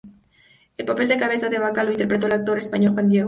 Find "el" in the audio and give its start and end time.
0.77-0.85, 2.25-2.33